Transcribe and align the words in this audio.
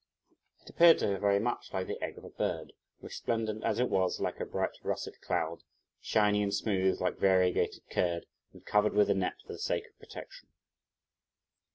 It 0.63 0.67
appeared 0.67 0.97
to 0.97 1.07
her 1.09 1.19
very 1.19 1.37
much 1.37 1.71
like 1.73 1.85
the 1.85 2.01
egg 2.03 2.17
of 2.17 2.23
a 2.23 2.29
bird, 2.31 2.73
resplendent 3.01 3.63
as 3.63 3.77
it 3.77 3.87
was 3.87 4.19
like 4.19 4.39
a 4.39 4.47
bright 4.47 4.71
russet 4.81 5.21
cloud; 5.21 5.61
shiny 5.99 6.41
and 6.41 6.51
smooth 6.51 6.99
like 6.99 7.19
variegated 7.19 7.83
curd 7.91 8.25
and 8.51 8.65
covered 8.65 8.93
with 8.95 9.11
a 9.11 9.13
net 9.13 9.35
for 9.45 9.53
the 9.53 9.59
sake 9.59 9.85
of 9.87 9.99
protection. 9.99 10.49